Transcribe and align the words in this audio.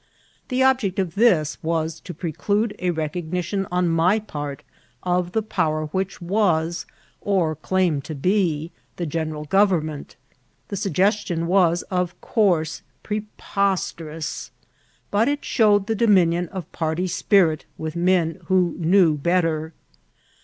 The 0.47 0.63
object 0.63 0.97
of 0.97 1.13
this 1.13 1.61
was 1.61 1.99
to 1.99 2.13
preclude 2.15 2.75
a 2.79 2.89
recognition 2.89 3.67
on 3.71 3.87
my 3.87 4.17
part 4.17 4.63
of 5.03 5.33
the 5.33 5.43
power 5.43 5.85
which 5.85 6.19
was, 6.19 6.87
or 7.21 7.55
claimed 7.55 8.03
to 8.05 8.15
be, 8.15 8.71
the 8.95 9.05
general 9.05 9.45
government. 9.45 10.15
The 10.69 10.75
suggestion 10.75 11.45
was 11.45 11.83
of 11.91 12.19
course 12.19 12.81
preposterous, 13.03 14.49
but 15.11 15.27
it 15.27 15.45
showed 15.45 15.85
the 15.85 15.93
dominion 15.93 16.47
of 16.49 16.71
party 16.71 17.05
spirit 17.05 17.65
with 17.77 17.95
men 17.95 18.39
who 18.45 18.73
knew 18.79 19.17
bet 19.17 19.43
ter. 19.43 19.71